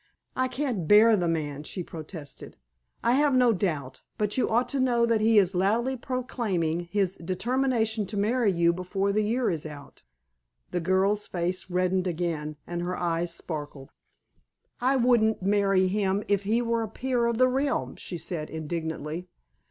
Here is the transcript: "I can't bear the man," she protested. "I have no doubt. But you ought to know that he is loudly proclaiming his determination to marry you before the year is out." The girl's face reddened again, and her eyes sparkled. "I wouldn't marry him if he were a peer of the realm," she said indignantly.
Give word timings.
"I 0.35 0.47
can't 0.47 0.87
bear 0.87 1.15
the 1.15 1.27
man," 1.27 1.61
she 1.61 1.83
protested. 1.83 2.57
"I 3.03 3.11
have 3.11 3.35
no 3.35 3.53
doubt. 3.53 4.01
But 4.17 4.35
you 4.35 4.49
ought 4.49 4.67
to 4.69 4.79
know 4.79 5.05
that 5.05 5.21
he 5.21 5.37
is 5.37 5.53
loudly 5.53 5.95
proclaiming 5.95 6.85
his 6.91 7.17
determination 7.17 8.07
to 8.07 8.17
marry 8.17 8.51
you 8.51 8.73
before 8.73 9.11
the 9.11 9.21
year 9.23 9.51
is 9.51 9.63
out." 9.63 10.01
The 10.71 10.81
girl's 10.81 11.27
face 11.27 11.69
reddened 11.69 12.07
again, 12.07 12.55
and 12.65 12.81
her 12.81 12.97
eyes 12.97 13.31
sparkled. 13.31 13.91
"I 14.79 14.95
wouldn't 14.95 15.43
marry 15.43 15.85
him 15.87 16.23
if 16.27 16.45
he 16.45 16.63
were 16.63 16.81
a 16.81 16.87
peer 16.87 17.27
of 17.27 17.37
the 17.37 17.47
realm," 17.47 17.95
she 17.95 18.17
said 18.17 18.49
indignantly. 18.49 19.27